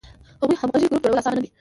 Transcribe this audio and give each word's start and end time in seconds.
خو 0.39 0.45
همغږی 0.61 0.87
ګروپ 0.89 1.01
جوړول 1.03 1.19
آسانه 1.21 1.35
نه 1.37 1.41
ده. 1.43 1.49